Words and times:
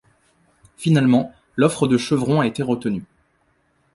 Finalement, 0.77 1.31
l'offre 1.55 1.87
de 1.87 1.95
Chevron 1.95 2.41
a 2.41 2.47
été 2.47 2.63
retenue. 2.63 3.03